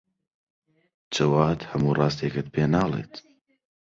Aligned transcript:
جەواد 1.13 1.59
هەموو 1.71 1.97
ڕاستییەکەت 1.99 2.47
پێ 2.53 2.63
ناڵێت. 2.73 3.13